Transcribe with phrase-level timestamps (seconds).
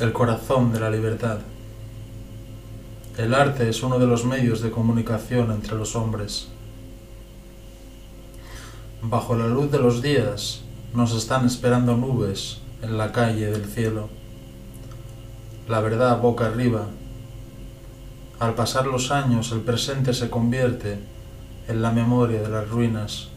[0.00, 1.38] el corazón de la libertad.
[3.18, 6.48] El arte es uno de los medios de comunicación entre los hombres.
[9.02, 10.62] Bajo la luz de los días
[10.94, 14.08] nos están esperando nubes en la calle del cielo.
[15.68, 16.86] La verdad boca arriba.
[18.40, 20.98] Al pasar los años el presente se convierte
[21.68, 23.28] en la memoria de las ruinas.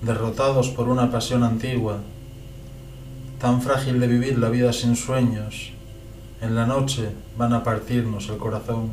[0.00, 1.98] Derrotados por una pasión antigua,
[3.38, 5.72] tan frágil de vivir la vida sin sueños,
[6.40, 8.92] en la noche van a partirnos el corazón.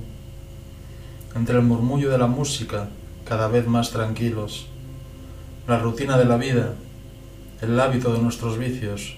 [1.35, 2.89] Entre el murmullo de la música,
[3.25, 4.67] cada vez más tranquilos,
[5.67, 6.73] la rutina de la vida,
[7.61, 9.15] el hábito de nuestros vicios,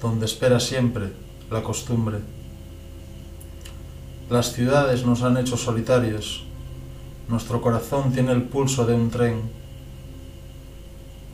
[0.00, 1.12] donde espera siempre
[1.50, 2.18] la costumbre.
[4.30, 6.44] Las ciudades nos han hecho solitarios,
[7.28, 9.42] nuestro corazón tiene el pulso de un tren,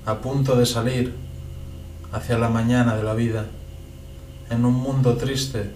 [0.04, 1.27] a punto de salir
[2.12, 3.46] hacia la mañana de la vida,
[4.50, 5.70] en un mundo triste,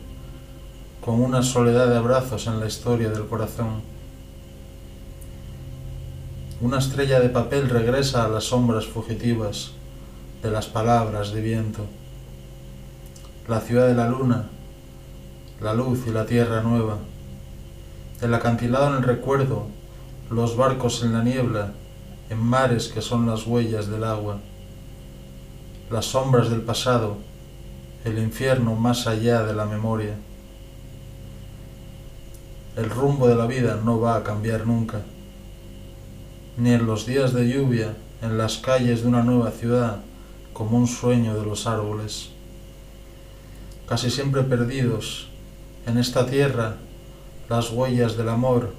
[1.05, 3.83] con una soledad de abrazos en la historia del corazón.
[6.61, 9.73] Una estrella de papel regresa a las sombras fugitivas
[10.43, 11.85] de las palabras de viento.
[13.49, 14.47] La ciudad de la luna,
[15.61, 16.99] la luz y la tierra nueva.
[18.23, 19.67] El acantilado en el recuerdo,
[20.31, 21.73] los barcos en la niebla,
[22.31, 24.39] en mares que son las huellas del agua
[25.93, 27.19] las sombras del pasado,
[28.07, 30.15] el infierno más allá de la memoria.
[32.79, 35.03] El rumbo de la vida no va a cambiar nunca,
[36.57, 39.99] ni en los días de lluvia, en las calles de una nueva ciudad,
[40.55, 42.31] como un sueño de los árboles.
[43.87, 45.29] Casi siempre perdidos
[45.87, 46.77] en esta tierra,
[47.51, 48.73] las huellas del amor,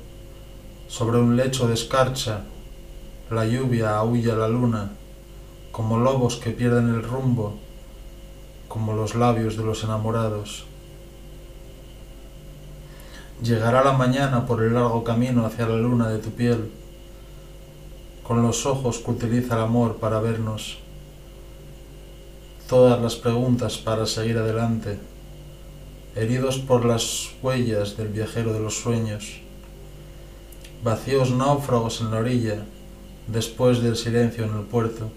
[0.88, 2.41] sobre un lecho de escarcha,
[3.30, 4.94] la lluvia aúlla la luna,
[5.73, 7.56] como lobos que pierden el rumbo,
[8.67, 10.66] como los labios de los enamorados.
[13.41, 16.69] Llegará la mañana por el largo camino hacia la luna de tu piel,
[18.22, 20.78] con los ojos que utiliza el amor para vernos,
[22.69, 25.00] todas las preguntas para seguir adelante,
[26.16, 29.41] heridos por las huellas del viajero de los sueños,
[30.83, 32.63] vacíos náufragos en la orilla,
[33.25, 35.09] después del silencio en el puerto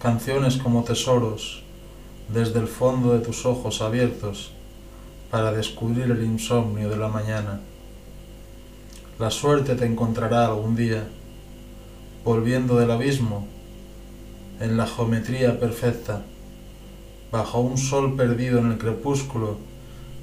[0.00, 1.62] canciones como tesoros
[2.32, 4.50] desde el fondo de tus ojos abiertos
[5.30, 7.60] para descubrir el insomnio de la mañana.
[9.18, 11.06] La suerte te encontrará algún día,
[12.24, 13.46] volviendo del abismo
[14.58, 16.22] en la geometría perfecta,
[17.30, 19.58] bajo un sol perdido en el crepúsculo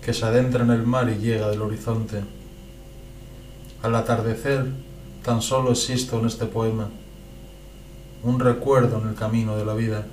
[0.01, 2.23] que se adentra en el mar y llega del horizonte.
[3.83, 4.65] Al atardecer
[5.23, 6.89] tan solo existo en este poema
[8.23, 10.05] un recuerdo en el camino de la vida.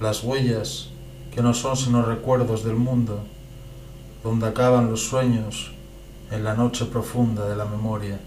[0.00, 0.90] Las huellas
[1.34, 3.20] que no son sino recuerdos del mundo,
[4.24, 5.72] donde acaban los sueños
[6.30, 8.18] en la noche profunda de la memoria.